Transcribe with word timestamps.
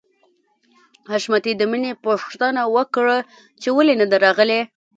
حشمتي 1.11 1.53
د 1.57 1.61
مینې 1.71 1.91
پوښتنه 2.05 2.61
وکړه 2.75 3.17
چې 3.61 3.69
ولې 3.77 3.93
نده 4.01 4.17
راغلې 4.25 4.61